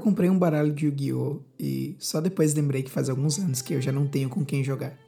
[0.00, 1.40] Eu comprei um baralho de Yu-Gi-Oh!
[1.58, 4.64] e só depois lembrei que faz alguns anos que eu já não tenho com quem
[4.64, 4.98] jogar.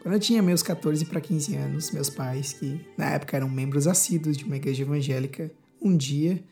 [0.00, 3.86] Quando eu tinha meus 14 para 15 anos, meus pais, que na época eram membros
[3.86, 5.48] assíduos de uma igreja evangélica,
[5.80, 6.42] um dia,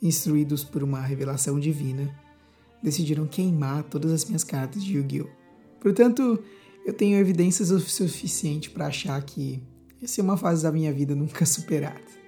[0.00, 2.08] instruídos por uma revelação divina,
[2.80, 5.28] decidiram queimar todas as minhas cartas de Yu-Gi-Oh!
[5.80, 6.40] Portanto,
[6.86, 9.60] eu tenho evidências o suficiente para achar que
[10.00, 12.19] essa é uma fase da minha vida nunca superada.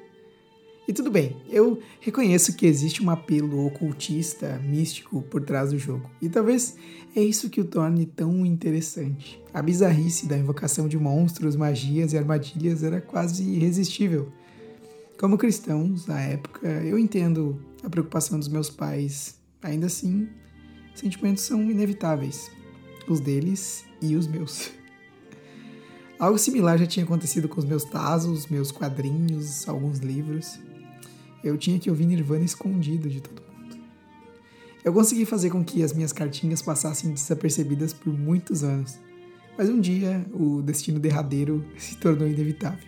[0.86, 6.10] E tudo bem, eu reconheço que existe um apelo ocultista, místico por trás do jogo.
[6.20, 6.76] E talvez
[7.14, 9.40] é isso que o torne tão interessante.
[9.54, 14.32] A bizarrice da invocação de monstros, magias e armadilhas era quase irresistível.
[15.20, 19.40] Como cristãos, na época, eu entendo a preocupação dos meus pais.
[19.62, 20.28] Ainda assim,
[20.96, 22.50] sentimentos são inevitáveis.
[23.06, 24.72] Os deles e os meus.
[26.18, 30.58] Algo similar já tinha acontecido com os meus tazos, meus quadrinhos, alguns livros
[31.42, 33.76] eu tinha que ouvir Nirvana escondido de todo mundo.
[34.84, 38.98] Eu consegui fazer com que as minhas cartinhas passassem desapercebidas por muitos anos,
[39.56, 42.84] mas um dia o destino derradeiro se tornou inevitável.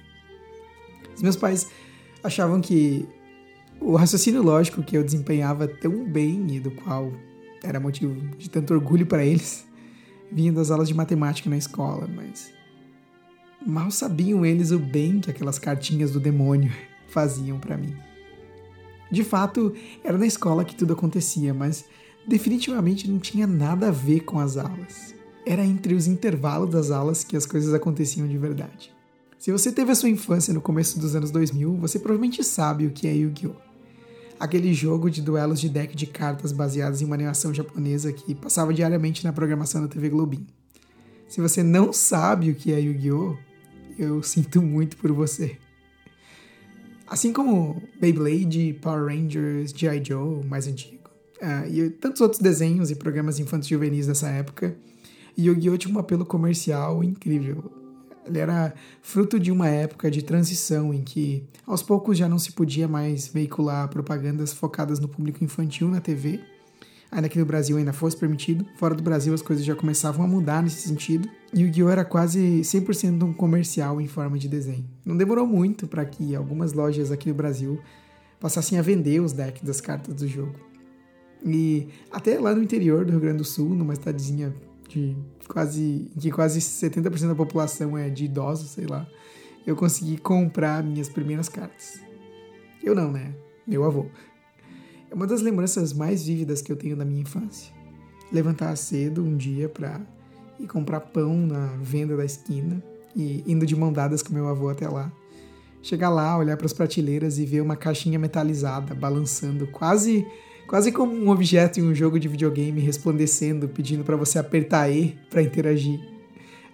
[1.15, 1.69] Os meus pais
[2.23, 3.07] achavam que
[3.81, 7.13] o raciocínio lógico que eu desempenhava tão bem e do qual
[7.63, 9.67] era motivo de tanto orgulho para eles
[10.31, 12.53] vinha das aulas de matemática na escola, mas
[13.65, 16.73] mal sabiam eles o bem que aquelas cartinhas do demônio
[17.09, 17.95] faziam para mim.
[19.15, 21.85] De fato, era na escola que tudo acontecia, mas
[22.27, 25.15] definitivamente não tinha nada a ver com as aulas.
[25.47, 28.93] Era entre os intervalos das aulas que as coisas aconteciam de verdade.
[29.39, 32.91] Se você teve a sua infância no começo dos anos 2000, você provavelmente sabe o
[32.91, 33.55] que é Yu-Gi-Oh!
[34.41, 38.75] Aquele jogo de duelos de deck de cartas baseados em uma animação japonesa que passava
[38.75, 40.49] diariamente na programação da TV Globinho.
[41.29, 43.37] Se você não sabe o que é Yu-Gi-Oh!
[43.97, 45.57] Eu sinto muito por você.
[47.07, 50.03] Assim como Beyblade, Power Rangers, G.I.
[50.05, 51.11] Joe, mais antigo,
[51.43, 54.77] uh, e tantos outros desenhos e programas infantis juvenis dessa época,
[55.39, 55.77] Yu-Gi-Oh!
[55.77, 57.71] tinha um apelo comercial incrível.
[58.27, 58.73] Ele era
[59.03, 63.29] fruto de uma época de transição em que, aos poucos, já não se podia mais
[63.29, 66.41] veicular propagandas focadas no público infantil na TV,
[67.15, 68.67] ainda que no Brasil ainda fosse permitido.
[68.75, 71.29] Fora do Brasil as coisas já começavam a mudar nesse sentido.
[71.55, 71.89] Yu-Gi-Oh!
[71.89, 74.85] era quase 100% um comercial em forma de desenho.
[75.05, 77.81] Não demorou muito para que algumas lojas aqui no Brasil
[78.41, 80.55] passassem a vender os decks das cartas do jogo.
[81.47, 84.53] E até lá no interior do Rio Grande do Sul, numa cidadezinha
[84.89, 85.17] de
[85.49, 89.07] quase que quase 70% da população é de idosos, sei lá,
[89.65, 92.01] eu consegui comprar minhas primeiras cartas.
[92.83, 93.35] Eu não, né?
[93.67, 94.07] Meu avô.
[95.15, 97.73] É uma das lembranças mais vívidas que eu tenho da minha infância.
[98.33, 100.01] Levantar cedo um dia para
[100.59, 102.83] e comprar pão na venda da esquina
[103.15, 105.13] e indo de mão dadas com meu avô até lá.
[105.81, 110.27] Chegar lá, olhar para as prateleiras e ver uma caixinha metalizada balançando, quase
[110.67, 115.17] quase como um objeto em um jogo de videogame resplandecendo, pedindo para você apertar E
[115.31, 116.01] para interagir.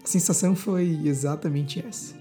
[0.02, 2.14] A sensação foi exatamente essa.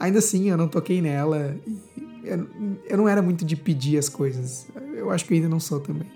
[0.00, 2.48] Ainda assim, eu não toquei nela e eu,
[2.88, 4.66] eu não era muito de pedir as coisas.
[4.94, 6.08] Eu acho que ainda não sou também.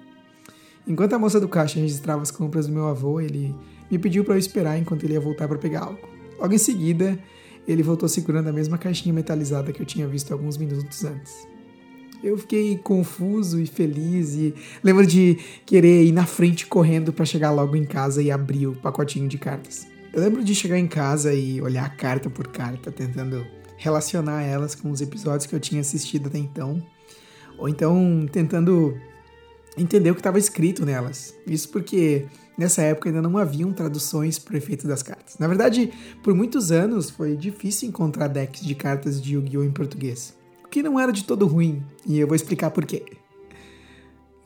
[0.86, 3.54] Enquanto a moça do caixa registrava as compras do meu avô, ele
[3.90, 6.00] me pediu para eu esperar enquanto ele ia voltar para pegar algo.
[6.38, 7.18] Logo em seguida,
[7.66, 11.46] ele voltou segurando a mesma caixinha metalizada que eu tinha visto alguns minutos antes.
[12.22, 17.50] Eu fiquei confuso e feliz e lembro de querer ir na frente correndo para chegar
[17.50, 19.86] logo em casa e abrir o pacotinho de cartas.
[20.12, 23.46] Eu lembro de chegar em casa e olhar carta por carta, tentando
[23.78, 26.82] relacionar elas com os episódios que eu tinha assistido até então,
[27.56, 28.94] ou então tentando
[29.76, 31.34] entender o que estava escrito nelas.
[31.46, 32.26] Isso porque
[32.58, 35.38] nessa época ainda não haviam traduções para o efeito das cartas.
[35.38, 35.92] Na verdade,
[36.22, 39.64] por muitos anos foi difícil encontrar decks de cartas de Yu-Gi-Oh!
[39.64, 40.34] em português,
[40.64, 43.04] o que não era de todo ruim, e eu vou explicar por quê.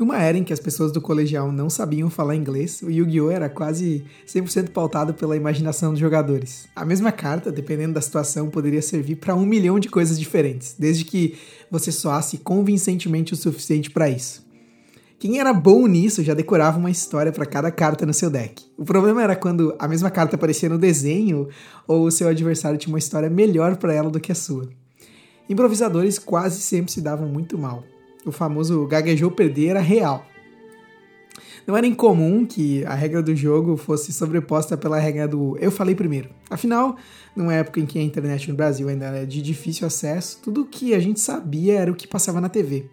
[0.02, 3.31] Numa era em que as pessoas do colegial não sabiam falar inglês, o Yu-Gi-Oh!
[3.31, 6.66] era quase 100% pautado pela imaginação dos jogadores.
[6.75, 11.04] A mesma carta, dependendo da situação, poderia servir para um milhão de coisas diferentes, desde
[11.04, 11.38] que
[11.70, 14.44] você soasse convincentemente o suficiente para isso.
[15.20, 18.60] Quem era bom nisso já decorava uma história para cada carta no seu deck.
[18.76, 21.48] O problema era quando a mesma carta aparecia no desenho
[21.87, 24.69] ou o seu adversário tinha uma história melhor para ela do que a sua.
[25.48, 27.84] Improvisadores quase sempre se davam muito mal.
[28.24, 30.26] O famoso gaguejou perder era real.
[31.66, 35.94] Não era incomum que a regra do jogo fosse sobreposta pela regra do eu falei
[35.94, 36.30] primeiro.
[36.50, 36.96] Afinal,
[37.36, 40.66] numa época em que a internet no Brasil ainda era de difícil acesso, tudo o
[40.66, 42.86] que a gente sabia era o que passava na TV.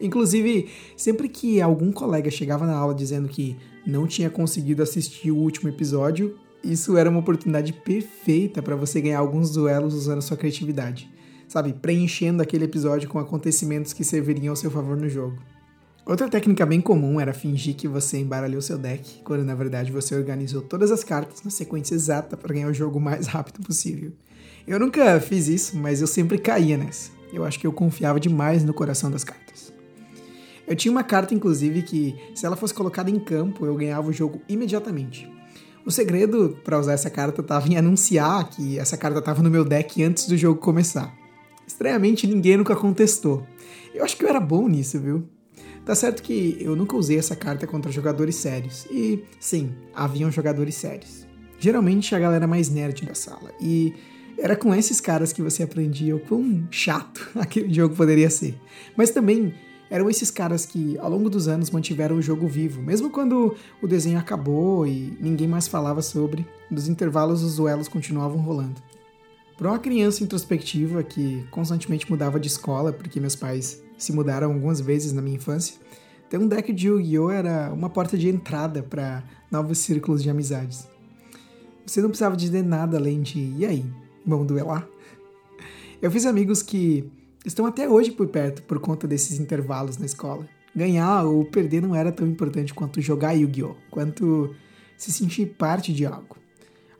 [0.00, 5.36] Inclusive, sempre que algum colega chegava na aula dizendo que não tinha conseguido assistir o
[5.36, 11.10] último episódio, isso era uma oportunidade perfeita para você ganhar alguns duelos usando sua criatividade.
[11.52, 15.36] Sabe, preenchendo aquele episódio com acontecimentos que serviriam ao seu favor no jogo.
[16.06, 20.14] Outra técnica bem comum era fingir que você embaralhou seu deck, quando na verdade você
[20.14, 24.12] organizou todas as cartas na sequência exata para ganhar o jogo o mais rápido possível.
[24.66, 27.10] Eu nunca fiz isso, mas eu sempre caía nessa.
[27.30, 29.74] Eu acho que eu confiava demais no coração das cartas.
[30.66, 34.12] Eu tinha uma carta, inclusive, que se ela fosse colocada em campo, eu ganhava o
[34.12, 35.30] jogo imediatamente.
[35.84, 39.66] O segredo para usar essa carta estava em anunciar que essa carta estava no meu
[39.66, 41.20] deck antes do jogo começar.
[41.72, 43.46] Estranhamente, ninguém nunca contestou.
[43.94, 45.26] Eu acho que eu era bom nisso, viu?
[45.86, 48.86] Tá certo que eu nunca usei essa carta contra jogadores sérios.
[48.90, 51.26] E, sim, haviam jogadores sérios.
[51.58, 53.50] Geralmente a galera mais nerd da sala.
[53.58, 53.94] E
[54.38, 58.54] era com esses caras que você aprendia o quão chato aquele jogo poderia ser.
[58.94, 59.54] Mas também
[59.88, 63.88] eram esses caras que, ao longo dos anos, mantiveram o jogo vivo, mesmo quando o
[63.88, 68.91] desenho acabou e ninguém mais falava sobre, nos intervalos os duelos continuavam rolando.
[69.62, 74.80] Para uma criança introspectiva que constantemente mudava de escola porque meus pais se mudaram algumas
[74.80, 75.76] vezes na minha infância,
[76.28, 77.30] ter um deck de Yu-Gi-Oh!
[77.30, 79.22] era uma porta de entrada para
[79.52, 80.88] novos círculos de amizades.
[81.86, 83.86] Você não precisava dizer nada além de e aí,
[84.26, 84.84] vamos duelar?
[86.02, 87.08] Eu fiz amigos que
[87.46, 90.44] estão até hoje por perto por conta desses intervalos na escola.
[90.74, 93.76] Ganhar ou perder não era tão importante quanto jogar Yu-Gi-Oh!
[93.92, 94.56] quanto
[94.96, 96.36] se sentir parte de algo.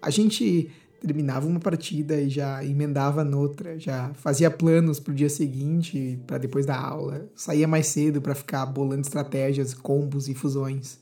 [0.01, 0.71] A gente
[1.03, 6.39] terminava uma partida e já emendava noutra, já fazia planos para o dia seguinte, para
[6.39, 11.01] depois da aula, saía mais cedo para ficar bolando estratégias, combos e fusões.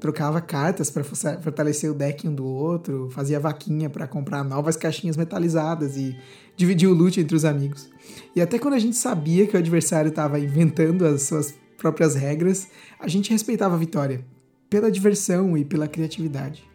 [0.00, 5.16] Trocava cartas para fortalecer o deck um do outro, fazia vaquinha para comprar novas caixinhas
[5.16, 6.16] metalizadas e
[6.56, 7.90] dividir o loot entre os amigos.
[8.34, 12.68] E até quando a gente sabia que o adversário estava inventando as suas próprias regras,
[12.98, 14.24] a gente respeitava a vitória,
[14.68, 16.71] pela diversão e pela criatividade.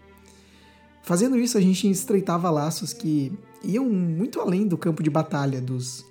[1.07, 3.31] Fazendo isso, a gente estreitava laços que
[3.63, 6.05] iam muito além do campo de batalha, dos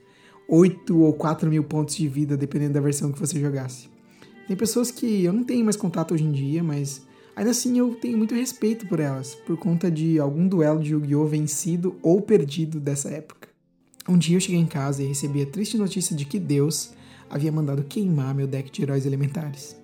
[0.49, 3.91] 8 ou 4 mil pontos de vida, dependendo da versão que você jogasse.
[4.49, 7.03] Tem pessoas que eu não tenho mais contato hoje em dia, mas
[7.37, 11.27] ainda assim eu tenho muito respeito por elas, por conta de algum duelo de Yu-Gi-Oh!
[11.27, 13.51] vencido ou perdido dessa época.
[14.09, 16.93] Um dia eu cheguei em casa e recebi a triste notícia de que Deus
[17.29, 19.77] havia mandado queimar meu deck de heróis elementares.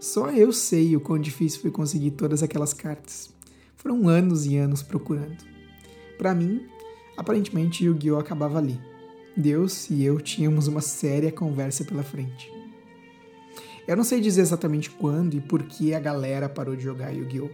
[0.00, 3.37] Só eu sei o quão difícil foi conseguir todas aquelas cartas.
[3.78, 5.44] Foram anos e anos procurando.
[6.18, 6.66] Para mim,
[7.16, 8.18] aparentemente Yu-Gi-Oh!
[8.18, 8.78] acabava ali.
[9.36, 12.52] Deus e eu tínhamos uma séria conversa pela frente.
[13.86, 17.48] Eu não sei dizer exatamente quando e por que a galera parou de jogar Yu-Gi-Oh!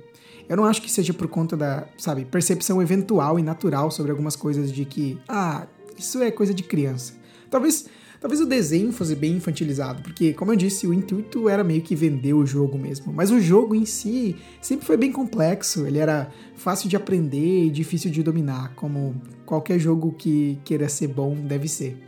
[0.48, 4.34] Eu não acho que seja por conta da, sabe, percepção eventual e natural sobre algumas
[4.34, 5.66] coisas de que, ah,
[5.96, 7.14] isso é coisa de criança.
[7.50, 7.86] Talvez,
[8.24, 11.94] talvez o desenho fosse bem infantilizado, porque, como eu disse, o intuito era meio que
[11.94, 13.12] vender o jogo mesmo.
[13.12, 17.70] Mas o jogo em si sempre foi bem complexo, ele era fácil de aprender e
[17.70, 21.98] difícil de dominar, como qualquer jogo que queira ser bom deve ser.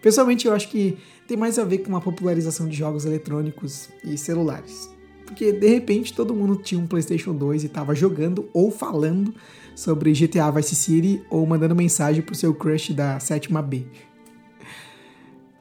[0.00, 0.96] Pessoalmente, eu acho que
[1.28, 4.88] tem mais a ver com a popularização de jogos eletrônicos e celulares.
[5.26, 9.34] Porque de repente todo mundo tinha um PlayStation 2 e estava jogando ou falando
[9.74, 13.84] sobre GTA Vice City ou mandando mensagem pro seu crush da sétima B.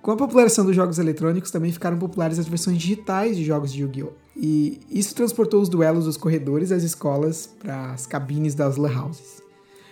[0.02, 3.84] Com a popularização dos jogos eletrônicos, também ficaram populares as versões digitais de jogos de
[3.84, 4.14] Yu-Gi-Oh!
[4.36, 9.44] E isso transportou os duelos dos corredores das escolas para as cabines das lan houses.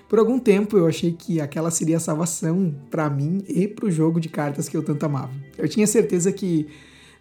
[0.07, 3.91] Por algum tempo eu achei que aquela seria a salvação para mim e para o
[3.91, 5.31] jogo de cartas que eu tanto amava.
[5.55, 6.67] Eu tinha certeza que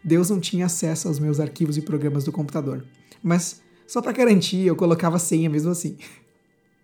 [0.02, 2.82] Deus não tinha acesso aos meus arquivos e programas do computador.
[3.22, 5.98] Mas só para garantir, eu colocava senha mesmo assim.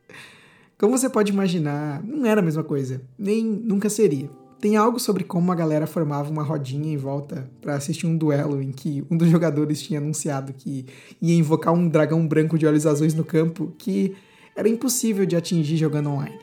[0.77, 4.29] Como você pode imaginar, não era a mesma coisa, nem nunca seria.
[4.65, 8.63] Tem algo sobre como a galera formava uma rodinha em volta para assistir um duelo
[8.63, 10.87] em que um dos jogadores tinha anunciado que
[11.21, 14.17] ia invocar um dragão branco de olhos azuis no campo que
[14.57, 16.39] era impossível de atingir jogando online.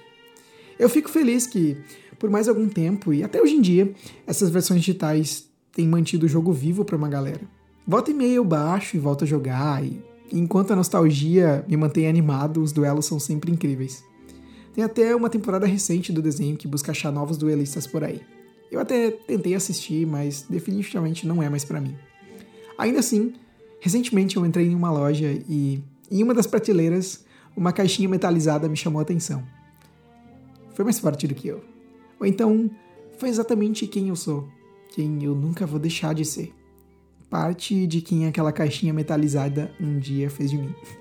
[0.78, 1.76] Eu fico feliz que,
[2.20, 3.92] por mais algum tempo e até hoje em dia,
[4.28, 7.42] essas versões digitais têm mantido o jogo vivo para uma galera.
[7.88, 10.00] Volta e meia eu baixo e volto a jogar, e
[10.32, 14.11] enquanto a nostalgia me mantém animado, os duelos são sempre incríveis.
[14.74, 18.22] Tem até uma temporada recente do desenho que busca achar novos duelistas por aí.
[18.72, 21.96] Eu até tentei assistir, mas definitivamente não é mais para mim.
[22.78, 23.34] Ainda assim,
[23.82, 27.26] recentemente eu entrei em uma loja e, em uma das prateleiras,
[27.56, 29.44] uma caixinha metalizada me chamou a atenção.
[30.74, 31.62] Foi mais forte do que eu.
[32.18, 32.72] Ou então,
[33.18, 34.48] foi exatamente quem eu sou,
[34.96, 36.54] quem eu nunca vou deixar de ser.
[37.30, 40.74] Parte de quem aquela caixinha metalizada um dia fez de mim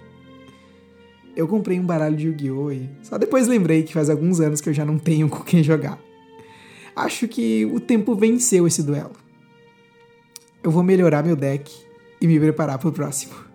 [1.36, 2.72] eu comprei um baralho de Yu-Gi-Oh!
[2.72, 5.62] e só depois lembrei que faz alguns anos que eu já não tenho com quem
[5.62, 5.98] jogar.
[6.94, 9.12] Acho que o tempo venceu esse duelo.
[10.62, 11.72] Eu vou melhorar meu deck
[12.20, 13.49] e me preparar para o próximo.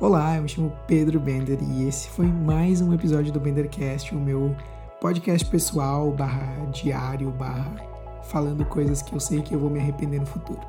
[0.00, 4.20] Olá, eu me chamo Pedro Bender e esse foi mais um episódio do Bendercast, o
[4.20, 4.54] meu
[5.00, 7.74] podcast pessoal, barra diário, barra
[8.22, 10.60] falando coisas que eu sei que eu vou me arrepender no futuro.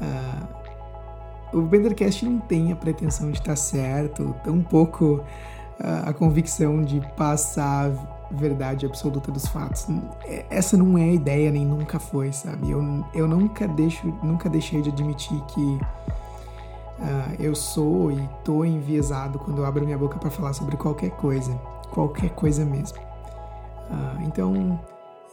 [0.00, 5.16] Uh, o Bendercast não tem a pretensão de estar certo, tampouco
[5.78, 9.86] uh, a convicção de passar a verdade absoluta dos fatos.
[10.48, 12.70] Essa não é a ideia, nem nunca foi, sabe?
[12.70, 15.78] Eu, eu nunca, deixo, nunca deixei de admitir que
[16.98, 21.10] Uh, eu sou e tô enviesado quando eu abro minha boca para falar sobre qualquer
[21.12, 21.54] coisa,
[21.92, 22.98] qualquer coisa mesmo.
[22.98, 24.80] Uh, então,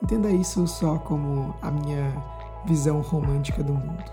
[0.02, 2.14] entenda isso só como a minha
[2.66, 4.04] visão romântica do mundo.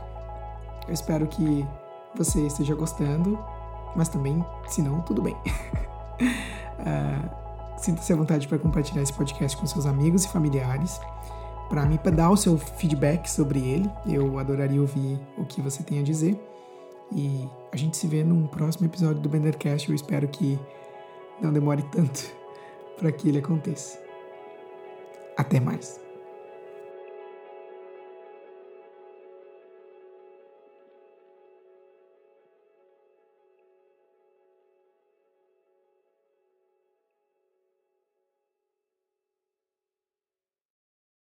[0.89, 1.67] Eu espero que
[2.15, 3.39] você esteja gostando,
[3.95, 5.37] mas também, se não, tudo bem.
[6.79, 7.43] uh,
[7.77, 11.01] Sinta-se à vontade para compartilhar esse podcast com seus amigos e familiares,
[11.69, 13.91] para me dar o seu feedback sobre ele.
[14.07, 16.41] Eu adoraria ouvir o que você tem a dizer.
[17.11, 19.89] E a gente se vê num próximo episódio do Bendercast.
[19.89, 20.59] Eu espero que
[21.41, 22.31] não demore tanto
[22.99, 23.99] para que ele aconteça.
[25.37, 26.02] Até mais.